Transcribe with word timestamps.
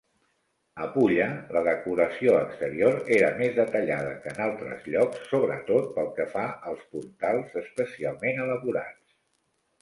A 0.83 0.85
Pulla, 0.93 1.25
la 1.57 1.61
decoració 1.67 2.31
exterior 2.37 2.97
era 3.17 3.29
més 3.41 3.53
detallada 3.57 4.15
que 4.23 4.31
en 4.37 4.41
altres 4.47 4.89
llocs, 4.95 5.21
sobretot 5.35 5.93
pel 5.99 6.11
que 6.17 6.27
fa 6.33 6.47
als 6.73 6.89
portals 6.97 7.55
especialment 7.63 8.43
elaborats. 8.49 9.15